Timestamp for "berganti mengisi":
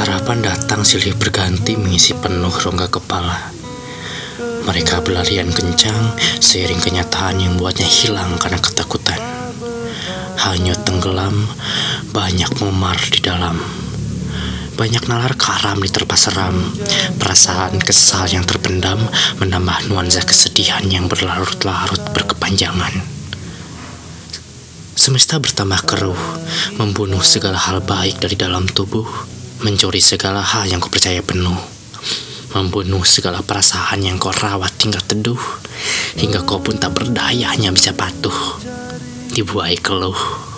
1.12-2.16